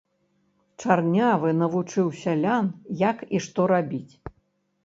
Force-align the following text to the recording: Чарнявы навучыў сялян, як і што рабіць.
Чарнявы 0.85 1.51
навучыў 1.59 2.07
сялян, 2.23 2.73
як 3.09 3.17
і 3.37 3.43
што 3.49 3.69
рабіць. 3.75 4.13